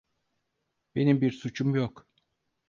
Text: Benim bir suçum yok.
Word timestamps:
Benim 0.95 1.21
bir 1.21 1.31
suçum 1.31 1.75
yok. 1.75 2.07